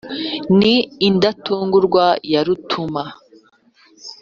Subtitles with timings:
[0.59, 0.75] Ni
[1.07, 3.03] indatungurwa ya Rutuma